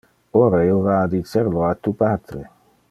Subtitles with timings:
[0.43, 2.47] Ora io va a dicer lo a tu patre!